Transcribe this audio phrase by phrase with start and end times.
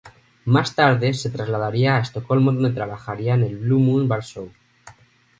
[0.45, 4.49] Más tarde, se trasladaría a Estocolmo donde trabajaría en el "Blue Moon Bar Show".